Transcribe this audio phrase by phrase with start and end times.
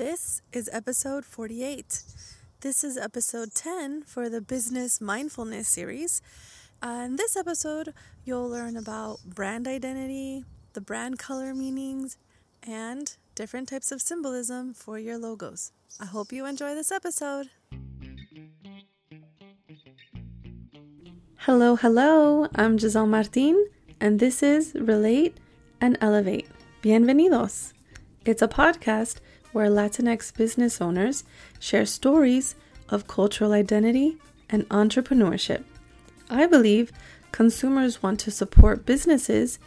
[0.00, 2.04] This is episode 48.
[2.62, 6.22] This is episode 10 for the Business Mindfulness series.
[6.82, 7.92] Uh, in this episode,
[8.24, 12.16] you'll learn about brand identity, the brand color meanings,
[12.62, 15.70] and different types of symbolism for your logos.
[16.00, 17.50] I hope you enjoy this episode.
[21.40, 22.48] Hello, hello.
[22.54, 23.68] I'm Giselle Martin,
[24.00, 25.36] and this is Relate
[25.78, 26.48] and Elevate.
[26.82, 27.74] Bienvenidos.
[28.24, 29.16] It's a podcast
[29.52, 31.24] where Latinx business owners
[31.58, 32.54] share stories
[32.88, 34.16] of cultural identity
[34.48, 35.64] and entrepreneurship.
[36.28, 36.92] I believe
[37.32, 39.58] consumers want to support businesses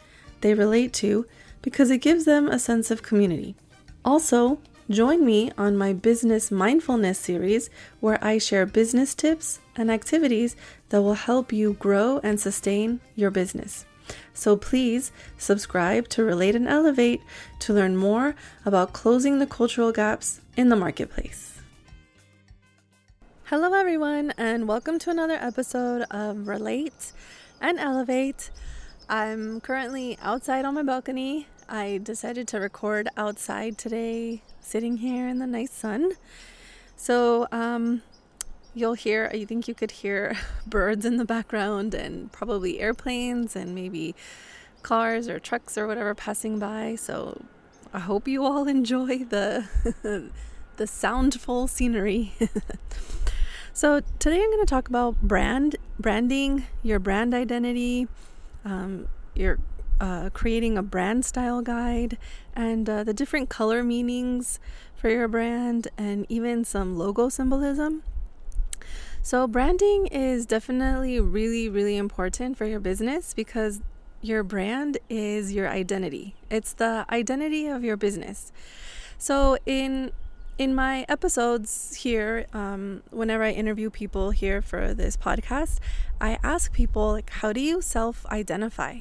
[0.41, 1.25] they relate to
[1.61, 3.55] because it gives them a sense of community.
[4.03, 4.59] Also,
[4.89, 7.69] join me on my Business Mindfulness series
[8.01, 10.55] where I share business tips and activities
[10.89, 13.85] that will help you grow and sustain your business.
[14.33, 17.21] So please subscribe to Relate and Elevate
[17.59, 18.35] to learn more
[18.65, 21.59] about closing the cultural gaps in the marketplace.
[23.45, 27.11] Hello, everyone, and welcome to another episode of Relate
[27.61, 28.49] and Elevate.
[29.09, 31.47] I'm currently outside on my balcony.
[31.69, 36.13] I decided to record outside today, sitting here in the nice sun.
[36.95, 38.01] So, um,
[38.73, 40.35] you'll hear, I think you could hear
[40.67, 44.15] birds in the background and probably airplanes and maybe
[44.81, 46.95] cars or trucks or whatever passing by.
[46.95, 47.41] So
[47.93, 49.65] I hope you all enjoy the
[50.75, 52.33] the soundful scenery.
[53.73, 58.07] so today I'm going to talk about brand branding, your brand identity,
[58.65, 59.59] um, your
[60.01, 62.17] uh, creating a brand style guide,
[62.55, 64.59] and uh, the different color meanings
[64.95, 68.03] for your brand, and even some logo symbolism.
[69.21, 73.81] So, branding is definitely really, really important for your business because
[74.21, 76.35] your brand is your identity.
[76.49, 78.51] It's the identity of your business.
[79.17, 80.11] So, in
[80.57, 85.79] in my episodes here, um, whenever I interview people here for this podcast,
[86.21, 88.99] I ask people like, how do you self-identify?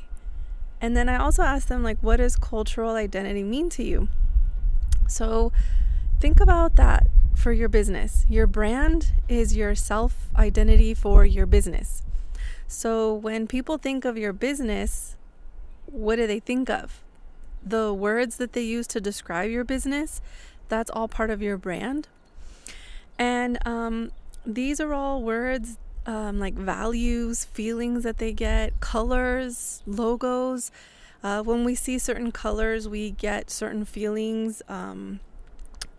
[0.80, 4.08] And then I also ask them like, what does cultural identity mean to you?
[5.06, 5.52] So,
[6.22, 8.24] think about that for your business.
[8.28, 12.04] Your brand is your self identity for your business.
[12.68, 15.16] So when people think of your business,
[15.86, 17.02] what do they think of?
[17.66, 20.22] The words that they use to describe your business,
[20.68, 22.06] that's all part of your brand.
[23.18, 24.12] And um,
[24.46, 30.70] these are all words um, like values, feelings that they get, colors, logos.
[31.24, 34.62] Uh, when we see certain colors, we get certain feelings.
[34.68, 35.18] Um,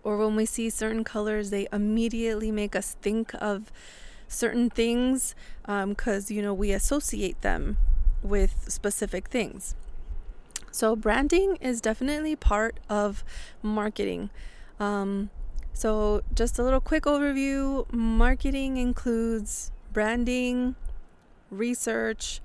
[0.04, 3.72] or when we see certain colors, they immediately make us think of
[4.28, 7.78] certain things because, um, you know, we associate them
[8.22, 9.76] with specific things.
[10.72, 13.24] So, branding is definitely part of
[13.62, 14.32] marketing.
[14.80, 15.30] Um,
[15.74, 20.76] so, just a little quick overview marketing includes branding,
[21.52, 22.42] research,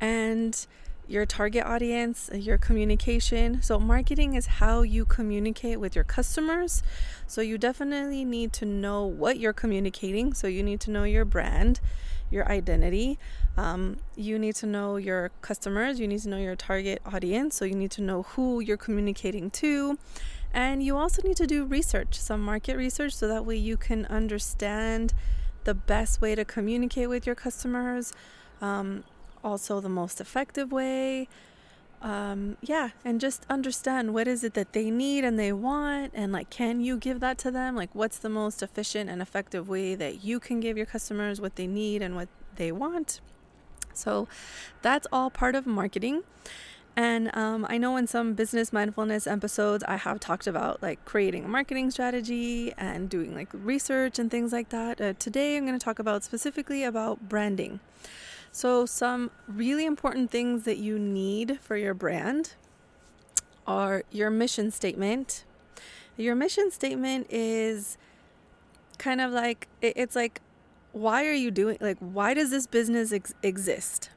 [0.00, 0.66] and
[1.10, 3.60] your target audience, your communication.
[3.62, 6.84] So, marketing is how you communicate with your customers.
[7.26, 10.32] So, you definitely need to know what you're communicating.
[10.34, 11.80] So, you need to know your brand,
[12.30, 13.18] your identity.
[13.56, 15.98] Um, you need to know your customers.
[15.98, 17.56] You need to know your target audience.
[17.56, 19.98] So, you need to know who you're communicating to.
[20.54, 24.06] And you also need to do research, some market research, so that way you can
[24.06, 25.12] understand
[25.64, 28.12] the best way to communicate with your customers.
[28.60, 29.04] Um,
[29.44, 31.28] also the most effective way.
[32.02, 36.32] Um, yeah, and just understand what is it that they need and they want, and
[36.32, 37.76] like, can you give that to them?
[37.76, 41.56] Like, what's the most efficient and effective way that you can give your customers what
[41.56, 43.20] they need and what they want?
[43.92, 44.28] So,
[44.80, 46.22] that's all part of marketing.
[46.96, 51.44] And um, I know in some business mindfulness episodes, I have talked about like creating
[51.44, 55.00] a marketing strategy and doing like research and things like that.
[55.00, 57.80] Uh, today, I'm going to talk about specifically about branding.
[58.52, 62.54] So, some really important things that you need for your brand
[63.66, 65.44] are your mission statement.
[66.16, 67.96] Your mission statement is
[68.98, 70.42] kind of like it's like
[70.92, 74.10] why are you doing like why does this business ex- exist?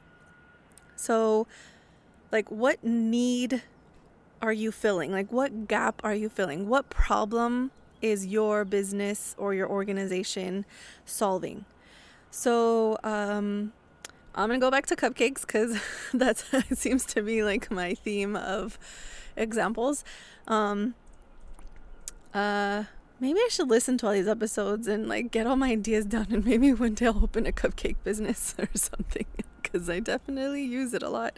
[0.96, 1.48] So,
[2.32, 3.62] like what need
[4.42, 5.12] are you filling?
[5.12, 6.68] Like what gap are you filling?
[6.68, 7.72] What problem
[8.02, 10.66] is your business or your organization
[11.06, 11.66] solving?
[12.32, 13.74] So, um,
[14.36, 15.80] I'm gonna go back to cupcakes because
[16.14, 16.38] that
[16.74, 18.80] seems to be like my theme of
[19.36, 20.04] examples.
[20.48, 20.96] Um,
[22.34, 22.86] uh,
[23.20, 26.28] maybe I should listen to all these episodes and like get all my ideas down,
[26.32, 29.26] and maybe one day I'll open a cupcake business or something
[29.62, 31.38] because I definitely use it a lot.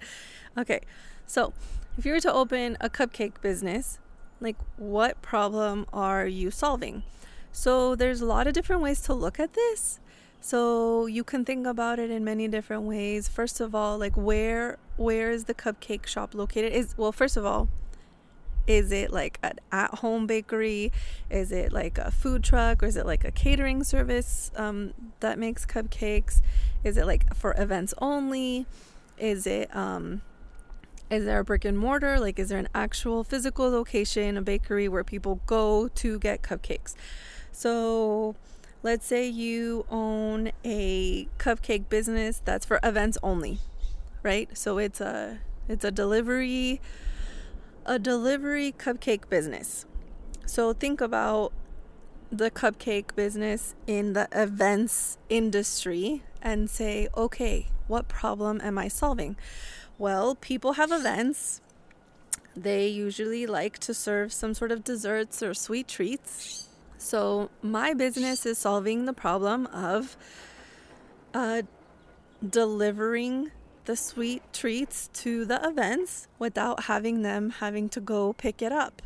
[0.57, 0.81] Okay,
[1.27, 1.53] so
[1.97, 3.99] if you were to open a cupcake business,
[4.41, 7.03] Like, what problem are you solving?
[7.51, 9.99] So, there's a lot of different ways to look at this.
[10.45, 13.27] So, you can think about it in many different ways.
[13.27, 16.71] First of all, like where where is the cupcake shop located?
[16.71, 17.67] Is well, first of all,
[18.67, 20.91] is it like an at home bakery?
[21.31, 22.83] Is it like a food truck?
[22.83, 26.43] Or is it like a catering service um, that makes cupcakes?
[26.83, 28.67] Is it like for events only?
[29.17, 30.21] Is it, um,
[31.09, 32.19] is there a brick and mortar?
[32.19, 36.93] Like, is there an actual physical location, a bakery where people go to get cupcakes?
[37.51, 38.35] So,
[38.85, 43.57] let's say you own a cupcake business that's for events only,
[44.21, 44.55] right?
[44.55, 46.79] So it's a it's a delivery
[47.87, 49.87] a delivery cupcake business.
[50.45, 51.51] So think about
[52.31, 59.35] the cupcake business in the events industry and say, okay, what problem am I solving?
[59.97, 61.59] Well, people have events.
[62.55, 66.69] They usually like to serve some sort of desserts or sweet treats.
[66.97, 70.17] So, my business is solving the problem of
[71.33, 71.63] uh,
[72.47, 73.51] delivering
[73.85, 79.01] the sweet treats to the events without having them having to go pick it up.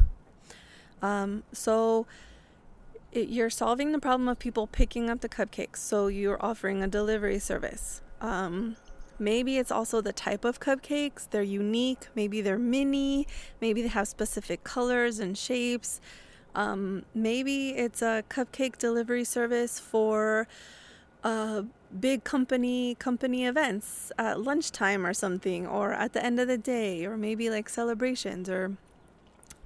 [1.02, 2.06] Um, so
[3.12, 5.78] it, you're solving the problem of people picking up the cupcakes.
[5.78, 8.02] So you're offering a delivery service.
[8.22, 8.76] Um,
[9.18, 11.30] maybe it's also the type of cupcakes.
[11.30, 12.08] They're unique.
[12.16, 13.28] Maybe they're mini.
[13.62, 16.00] Maybe they have specific colors and shapes.
[16.56, 20.48] Um, maybe it's a cupcake delivery service for
[21.24, 21.64] uh,
[22.00, 27.06] big company company events at lunchtime or something or at the end of the day
[27.06, 28.78] or maybe like celebrations or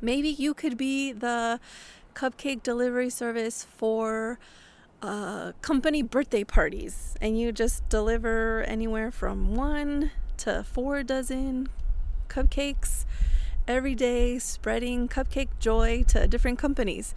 [0.02, 1.60] maybe you could be the
[2.16, 4.40] cupcake delivery service for
[5.02, 11.68] uh, company birthday parties and you just deliver anywhere from one to four dozen
[12.30, 13.06] cupcakes
[13.68, 17.16] every day spreading cupcake joy to different companies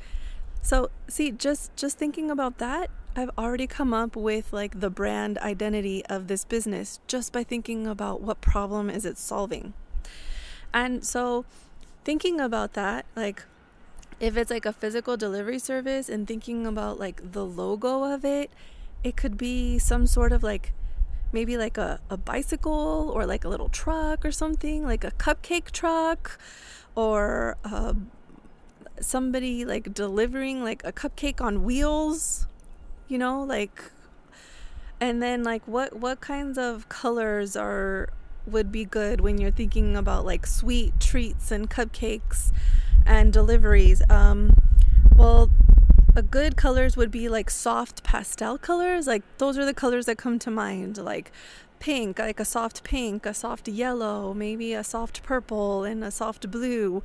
[0.63, 5.39] so see just just thinking about that I've already come up with like the brand
[5.39, 9.73] identity of this business just by thinking about what problem is it solving.
[10.75, 11.47] And so
[12.05, 13.45] thinking about that, like
[14.21, 18.51] if it's like a physical delivery service and thinking about like the logo of it,
[19.03, 20.75] it could be some sort of like
[21.33, 25.71] maybe like a, a bicycle or like a little truck or something, like a cupcake
[25.71, 26.39] truck
[26.95, 27.95] or uh,
[29.01, 32.47] somebody like delivering like a cupcake on wheels
[33.09, 33.93] you know like
[35.01, 38.09] and then like what what kinds of colors are
[38.47, 42.53] would be good when you're thinking about like sweet treats and cupcakes
[43.05, 44.03] and deliveries?
[44.09, 44.55] Um
[45.17, 45.51] well
[46.17, 49.07] a good colors would be like soft pastel colors.
[49.07, 50.99] Like those are the colors that come to mind.
[50.99, 51.31] Like
[51.79, 56.51] pink like a soft pink a soft yellow maybe a soft purple and a soft
[56.51, 57.03] blue.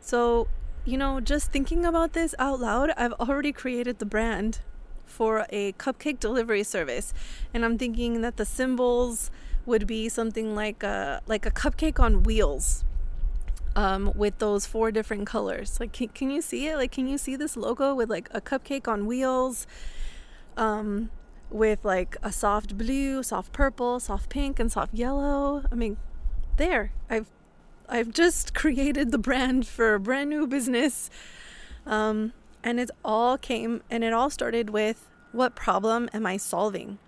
[0.00, 0.48] So
[0.84, 4.58] you know just thinking about this out loud i've already created the brand
[5.12, 7.12] for a cupcake delivery service,
[7.54, 9.30] and I'm thinking that the symbols
[9.66, 12.84] would be something like a like a cupcake on wheels.
[13.74, 15.80] Um, with those four different colors.
[15.80, 16.76] Like, can, can you see it?
[16.76, 19.66] Like, can you see this logo with like a cupcake on wheels,
[20.58, 21.10] um,
[21.48, 25.64] with like a soft blue, soft purple, soft pink, and soft yellow?
[25.72, 25.96] I mean,
[26.58, 26.92] there.
[27.08, 27.30] I've
[27.88, 31.08] I've just created the brand for a brand new business.
[31.86, 32.32] Um,
[32.62, 36.98] and it all came and it all started with what problem am I solving?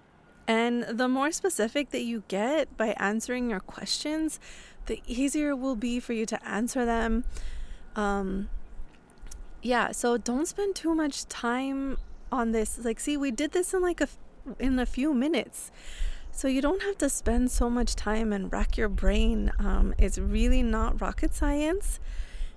[0.46, 4.38] And the more specific that you get by answering your questions,
[4.86, 7.24] the easier it will be for you to answer them.
[7.96, 8.48] Um,
[9.62, 11.96] yeah, so don't spend too much time
[12.30, 12.78] on this.
[12.84, 14.08] Like, see, we did this in like a
[14.58, 15.70] in a few minutes,
[16.30, 19.52] so you don't have to spend so much time and rack your brain.
[19.58, 21.98] Um, it's really not rocket science,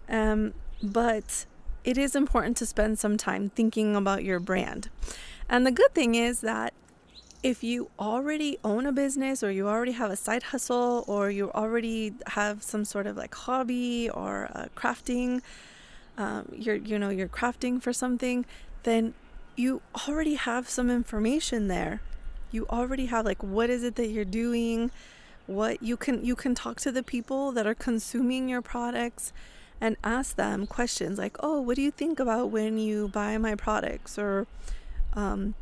[0.10, 0.54] um,
[0.84, 1.46] but
[1.84, 4.90] it is important to spend some time thinking about your brand.
[5.48, 6.74] And the good thing is that
[7.44, 11.52] if you already own a business or you already have a side hustle or you
[11.52, 15.42] already have some sort of like hobby or uh, crafting,
[16.18, 18.46] um, you're you know you're crafting for something,
[18.84, 19.14] then
[19.56, 22.02] you already have some information there.
[22.52, 24.90] You already have like what is it that you're doing,
[25.46, 29.32] what you can you can talk to the people that are consuming your products
[29.80, 33.54] and ask them questions like, "Oh, what do you think about when you buy my
[33.54, 34.48] products?" or
[35.14, 35.54] um,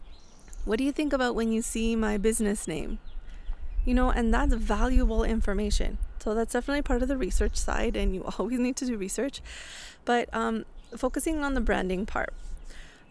[0.65, 3.00] "What do you think about when you see my business name?"
[3.86, 6.00] You know, and that's valuable information.
[6.19, 9.41] So that's definitely part of the research side, and you always need to do research.
[10.05, 10.65] But um,
[10.98, 12.34] focusing on the branding part,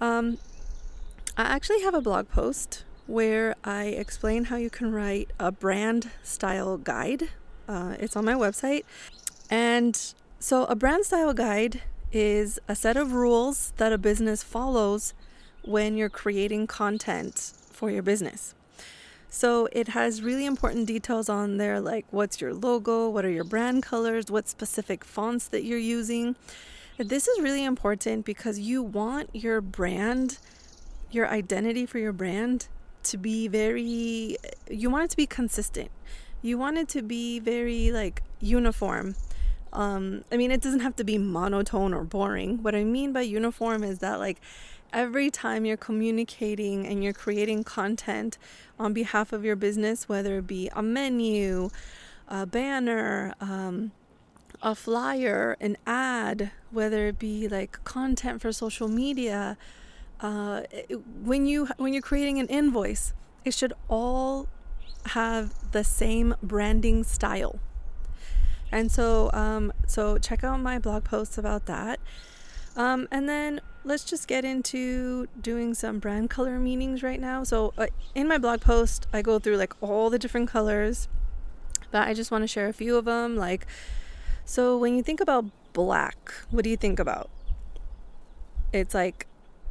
[0.00, 0.38] um,
[1.36, 6.10] I actually have a blog post where I explain how you can write a brand
[6.22, 7.30] style guide.
[7.68, 8.84] Uh, it's on my website,
[9.50, 11.80] and so, a brand style guide
[12.12, 15.14] is a set of rules that a business follows
[15.64, 18.54] when you're creating content for your business.
[19.28, 23.44] So it has really important details on there like what's your logo, what are your
[23.44, 26.36] brand colors, what specific fonts that you're using.
[26.98, 30.38] This is really important because you want your brand,
[31.10, 32.68] your identity for your brand
[33.04, 34.36] to be very,
[34.70, 35.90] you want it to be consistent.
[36.40, 39.16] You want it to be very like uniform.
[39.72, 42.62] Um, I mean, it doesn't have to be monotone or boring.
[42.62, 44.40] What I mean by uniform is that, like,
[44.94, 48.38] every time you're communicating and you're creating content
[48.78, 51.68] on behalf of your business, whether it be a menu,
[52.28, 53.90] a banner, um,
[54.62, 59.58] a flyer, an ad, whether it be like content for social media,
[60.20, 60.62] uh,
[61.22, 63.12] when you when you're creating an invoice,
[63.44, 64.48] it should all
[65.06, 67.58] have the same branding style.
[68.72, 72.00] And so, um, so check out my blog posts about that.
[72.76, 77.44] Um, and then let's just get into doing some brand color meanings right now.
[77.44, 81.08] So, uh, in my blog post, I go through like all the different colors,
[81.90, 83.36] but I just want to share a few of them.
[83.36, 83.66] Like,
[84.44, 87.30] so when you think about black, what do you think about?
[88.72, 89.26] It's like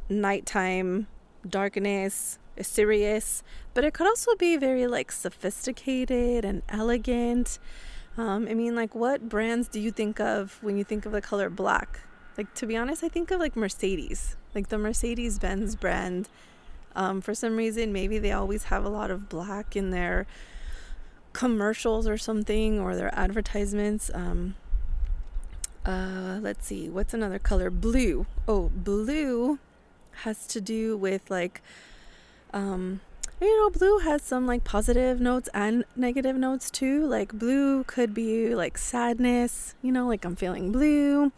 [0.08, 1.08] nighttime,
[1.46, 3.42] darkness, serious,
[3.74, 7.58] but it could also be very like sophisticated and elegant.
[8.16, 11.20] Um, I mean, like, what brands do you think of when you think of the
[11.20, 12.00] color black?
[12.36, 16.28] Like to be honest, I think of like Mercedes, like the Mercedes Benz brand.
[16.96, 20.26] Um, for some reason, maybe they always have a lot of black in their
[21.32, 24.10] commercials or something or their advertisements.
[24.14, 24.54] Um,
[25.84, 27.70] uh, let's see, what's another color?
[27.70, 28.26] Blue.
[28.48, 29.58] Oh, blue
[30.22, 31.60] has to do with like,
[32.52, 33.00] um,
[33.40, 37.04] you know, blue has some like positive notes and negative notes too.
[37.06, 41.32] Like, blue could be like sadness, you know, like I'm feeling blue.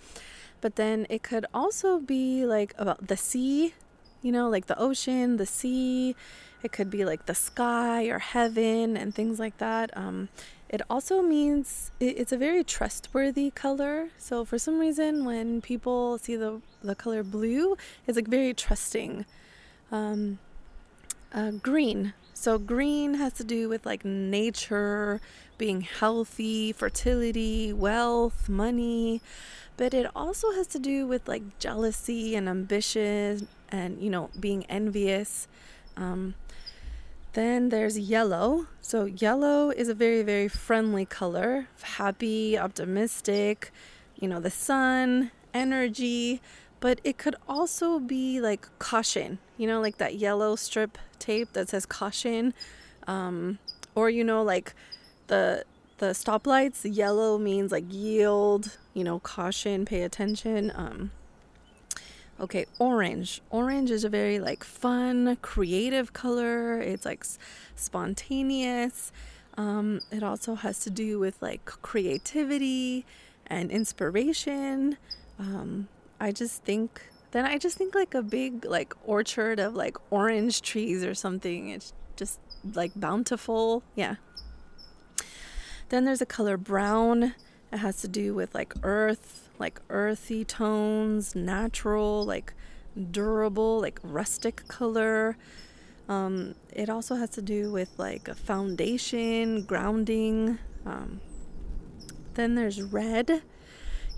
[0.66, 3.74] But then it could also be like about the sea,
[4.20, 6.16] you know, like the ocean, the sea.
[6.60, 9.96] It could be like the sky or heaven and things like that.
[9.96, 10.28] Um,
[10.68, 14.08] it also means it's a very trustworthy color.
[14.18, 19.24] So for some reason, when people see the the color blue, it's like very trusting.
[19.92, 20.40] Um,
[21.32, 22.12] uh, green.
[22.34, 25.20] So green has to do with like nature,
[25.58, 29.22] being healthy, fertility, wealth, money
[29.76, 34.64] but it also has to do with like jealousy and ambition and you know being
[34.66, 35.48] envious.
[35.96, 36.34] Um,
[37.32, 38.66] then there's yellow.
[38.80, 43.70] So yellow is a very very friendly color happy optimistic
[44.18, 46.40] you know the sun energy
[46.80, 51.68] but it could also be like caution you know like that yellow strip tape that
[51.68, 52.54] says caution.
[53.06, 53.58] Um,
[53.94, 54.74] or you know like
[55.28, 55.64] the
[55.98, 61.10] the stoplights yellow means like yield you know caution pay attention um
[62.40, 63.40] okay orange.
[63.50, 66.78] Orange is a very like fun creative color.
[66.80, 67.24] It's like
[67.74, 69.12] spontaneous.
[69.56, 73.06] Um it also has to do with like creativity
[73.46, 74.98] and inspiration.
[75.38, 75.88] Um
[76.18, 80.62] i just think then i just think like a big like orchard of like orange
[80.62, 81.70] trees or something.
[81.70, 82.38] It's just
[82.74, 83.82] like bountiful.
[83.94, 84.16] Yeah
[85.88, 87.34] then there's a color brown.
[87.72, 92.54] It has to do with like earth, like earthy tones, natural, like
[93.10, 95.36] durable, like rustic color.
[96.08, 100.58] Um, it also has to do with like a foundation, grounding.
[100.84, 101.20] Um,
[102.34, 103.42] then there's red.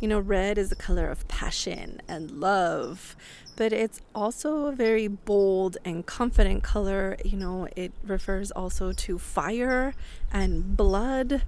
[0.01, 3.17] You know, red is the color of passion and love,
[3.59, 7.17] but it's also a very bold and confident color.
[7.25, 9.95] You know, it refers also to fire
[10.33, 11.43] and blood.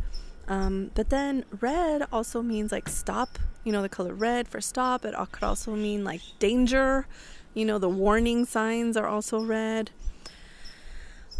[0.49, 5.05] Um, but then red also means like stop, you know, the color red for stop.
[5.05, 7.07] It could also mean like danger,
[7.55, 9.93] you know, the warning signs are also red.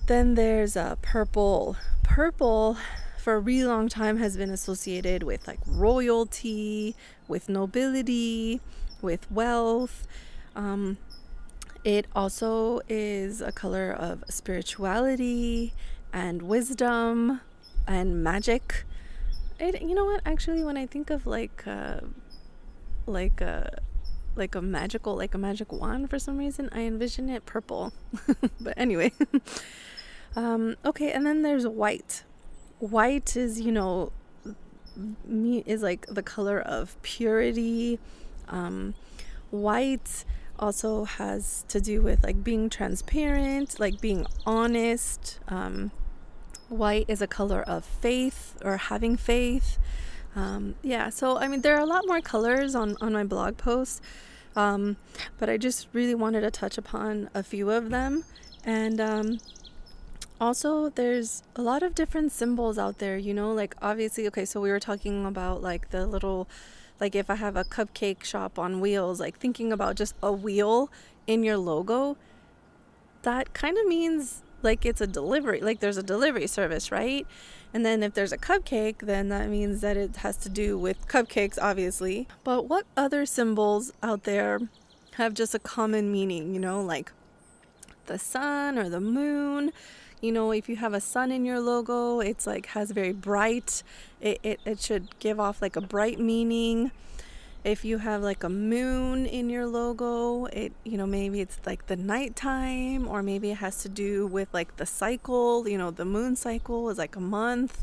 [0.07, 1.77] Then there's a uh, purple.
[2.05, 2.77] Purple
[3.19, 6.95] for a really long time has been associated with like royalty,
[7.27, 8.61] with nobility,
[9.03, 10.07] with wealth.
[10.57, 10.99] Um,
[11.85, 15.73] it also is a color of spirituality
[16.13, 17.41] and wisdom
[17.87, 18.85] and magic.
[19.59, 20.21] It, you know what?
[20.27, 22.01] Actually, when I think of like, uh,
[23.07, 23.79] like a,
[24.37, 27.93] like a magical, like a magic wand, for some reason, I envision it purple.
[28.61, 29.13] but anyway,
[30.37, 31.13] um, okay.
[31.13, 32.25] And then there's white.
[32.79, 34.13] White is, you know,
[35.25, 37.99] me is like the color of purity.
[38.49, 38.95] Um,
[39.51, 40.25] white
[40.61, 45.41] also has to do with like being transparent, like being honest.
[45.49, 45.91] Um,
[46.69, 49.79] White is a color of faith or having faith.
[50.37, 53.57] Um, yeah, so I mean, there are a lot more colors on, on my blog
[53.57, 54.01] post,
[54.55, 54.97] um,
[55.39, 58.25] but I just really wanted to touch upon a few of them.
[58.65, 59.41] And um,
[60.41, 64.61] also, there's a lot of different symbols out there, you know, like obviously, okay, so
[64.61, 66.49] we were talking about like the little,
[67.01, 70.91] like if I have a cupcake shop on wheels, like thinking about just a wheel
[71.27, 72.17] in your logo,
[73.23, 77.27] that kind of means like it's a delivery, like there's a delivery service, right?
[77.73, 81.09] And then if there's a cupcake, then that means that it has to do with
[81.09, 82.29] cupcakes, obviously.
[82.45, 84.61] But what other symbols out there
[85.15, 87.13] have just a common meaning, you know, like
[88.07, 89.73] the sun or the moon?
[90.21, 93.83] You know, if you have a sun in your logo, it's like has very bright,
[94.21, 96.93] it, it, it should give off like a bright meaning.
[97.63, 101.89] If you have like a moon in your logo it you know maybe it's like
[101.89, 106.07] the nighttime or maybe it has to do with like the cycle you know the
[106.07, 107.83] moon cycle is like a month.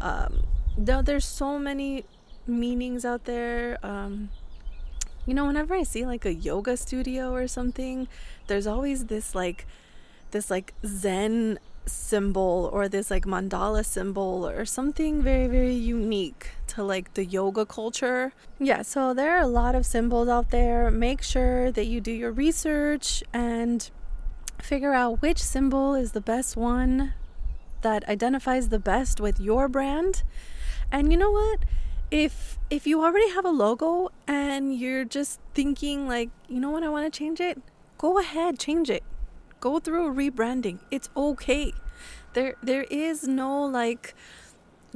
[0.00, 0.44] Um
[0.76, 2.04] there's so many
[2.46, 4.28] meanings out there um
[5.24, 8.06] you know whenever i see like a yoga studio or something
[8.48, 9.66] there's always this like
[10.34, 16.82] this like zen symbol or this like mandala symbol or something very very unique to
[16.82, 18.32] like the yoga culture.
[18.58, 20.90] Yeah, so there are a lot of symbols out there.
[20.90, 23.88] Make sure that you do your research and
[24.60, 27.14] figure out which symbol is the best one
[27.82, 30.24] that identifies the best with your brand.
[30.90, 31.60] And you know what?
[32.10, 36.82] If if you already have a logo and you're just thinking like, you know what,
[36.82, 37.60] I want to change it,
[37.98, 39.04] go ahead, change it
[39.64, 40.78] go through a rebranding.
[40.90, 41.72] It's okay.
[42.34, 44.14] There there is no like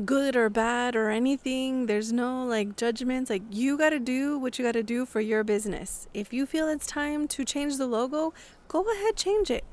[0.04, 1.87] good or bad or anything.
[1.87, 3.30] There's no like judgments.
[3.30, 6.06] Like you got to do what you got to do for your business.
[6.12, 8.34] If you feel it's time to change the logo,
[8.68, 9.64] go ahead change it.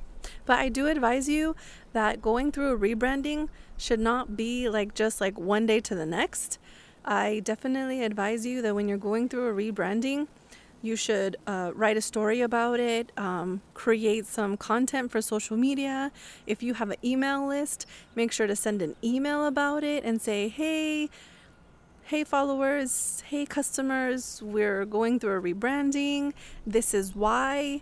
[0.46, 1.56] But I do advise you
[1.92, 6.06] that going through a rebranding should not be like just like one day to the
[6.06, 6.58] next.
[7.04, 10.28] I definitely advise you that when you're going through a rebranding,
[10.86, 16.12] you should uh, write a story about it, um, create some content for social media.
[16.46, 20.22] If you have an email list, make sure to send an email about it and
[20.22, 21.10] say, hey,
[22.04, 26.34] hey followers, hey customers, we're going through a rebranding.
[26.66, 27.82] This is why.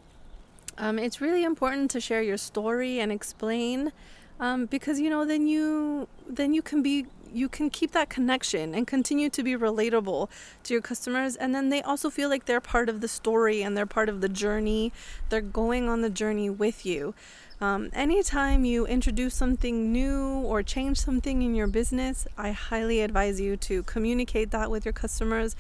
[0.78, 3.92] Um, it's really important to share your story and explain
[4.40, 8.76] um, because you know then you then you can be you can keep that connection
[8.76, 10.30] and continue to be relatable
[10.64, 11.36] to your customers.
[11.36, 14.22] And then they also feel like they're part of the story and they're part of
[14.22, 14.94] the journey.
[15.30, 17.14] They're going on the journey with you.
[17.62, 23.40] Um, anytime you introduce something new or change something in your business, I highly advise
[23.40, 25.56] you to communicate that with your customers,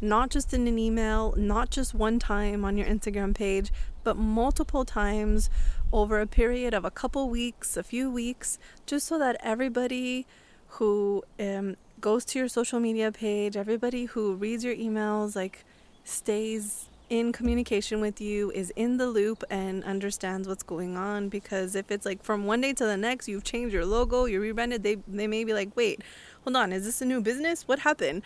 [0.00, 3.72] not just in an email, not just one time on your Instagram page,
[4.04, 5.50] but multiple times
[5.92, 10.26] over a period of a couple weeks, a few weeks, just so that everybody
[10.72, 15.64] who um, goes to your social media page, everybody who reads your emails, like
[16.04, 21.28] stays in communication with you, is in the loop and understands what's going on.
[21.28, 24.40] Because if it's like from one day to the next, you've changed your logo, you
[24.40, 26.00] rebranded, they, they may be like, wait,
[26.44, 27.68] hold on, is this a new business?
[27.68, 28.22] What happened?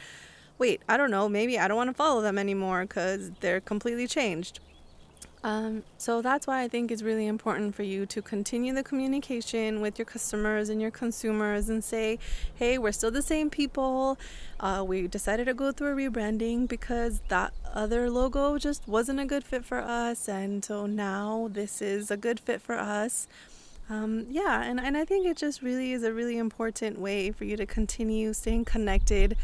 [0.58, 4.06] Wait, I don't know, maybe I don't want to follow them anymore because they're completely
[4.06, 4.60] changed.
[5.46, 9.80] Um, so that's why I think it's really important for you to continue the communication
[9.80, 12.18] with your customers and your consumers and say,
[12.56, 14.18] hey, we're still the same people.
[14.58, 19.24] Uh, we decided to go through a rebranding because that other logo just wasn't a
[19.24, 20.28] good fit for us.
[20.28, 23.28] And so now this is a good fit for us.
[23.88, 27.44] Um, yeah, and, and I think it just really is a really important way for
[27.44, 29.36] you to continue staying connected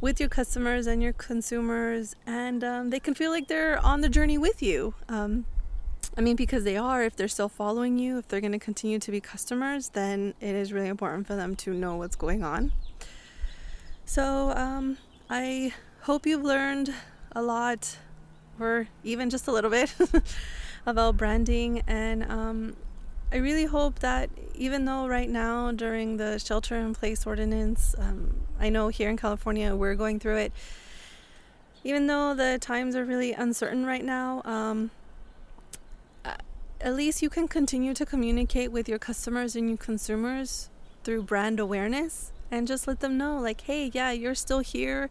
[0.00, 4.08] with your customers and your consumers, and um, they can feel like they're on the
[4.08, 4.94] journey with you.
[5.08, 5.44] Um,
[6.16, 8.98] I mean, because they are, if they're still following you, if they're going to continue
[8.98, 12.72] to be customers, then it is really important for them to know what's going on.
[14.04, 16.92] So, um, I hope you've learned
[17.32, 17.96] a lot,
[18.58, 19.94] or even just a little bit,
[20.86, 21.82] about branding.
[21.86, 22.76] And um,
[23.32, 28.34] I really hope that even though right now, during the shelter in place ordinance, um,
[28.58, 30.52] I know here in California we're going through it.
[31.84, 34.90] Even though the times are really uncertain right now, um,
[36.24, 40.68] at least you can continue to communicate with your customers and your consumers
[41.04, 45.08] through brand awareness and just let them know, like, hey, yeah, you're still here.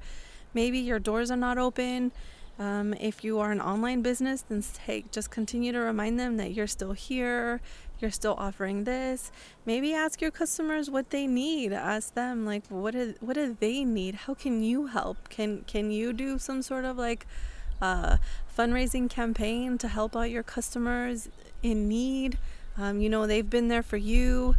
[0.54, 2.12] Maybe your doors are not open.
[2.60, 6.52] Um, if you are an online business, then hey, just continue to remind them that
[6.54, 7.62] you're still here
[8.02, 9.32] you're still offering this.
[9.66, 11.74] Maybe ask your customers what they need.
[11.74, 14.16] Ask them like what do, what do they need?
[14.16, 15.30] How can you help?
[15.30, 17.26] Can can you do some sort of like
[17.82, 18.18] uh,
[18.58, 21.30] fundraising campaign to help out your customers
[21.62, 22.38] in need?
[22.78, 24.56] Um, you know they've been there for you.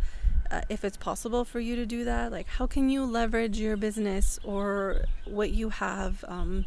[0.51, 2.33] Uh, if it's possible for you to do that.
[2.33, 6.67] Like, how can you leverage your business or what you have um,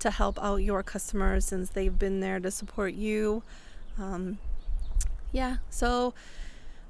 [0.00, 3.44] to help out your customers since they've been there to support you?
[3.96, 4.38] Um,
[5.32, 6.14] yeah, so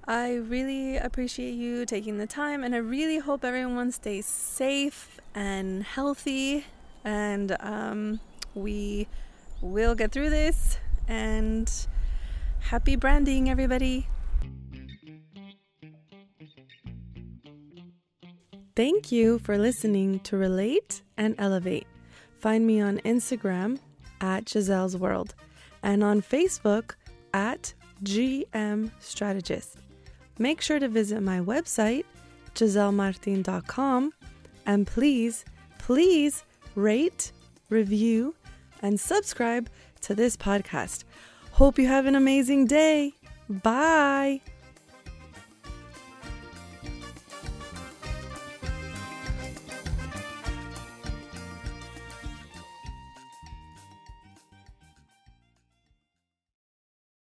[0.06, 5.82] I really appreciate you taking the time, and I really hope everyone stays safe and
[5.82, 6.66] healthy.
[7.04, 8.20] And um,
[8.54, 9.08] we
[9.60, 10.78] will get through this.
[11.08, 11.70] And
[12.60, 14.08] happy branding, everybody!
[18.74, 21.86] Thank you for listening to Relate and Elevate.
[22.38, 23.78] Find me on Instagram
[24.20, 25.34] at Giselle's World
[25.82, 26.94] and on Facebook
[27.34, 29.78] at GM Strategist.
[30.38, 32.04] Make sure to visit my website,
[32.54, 34.12] gisellemartin.com,
[34.66, 35.44] and please,
[35.78, 37.32] please rate,
[37.68, 38.34] review,
[38.80, 39.68] and subscribe
[40.02, 41.04] to this podcast.
[41.52, 43.14] Hope you have an amazing day.
[43.48, 44.40] Bye.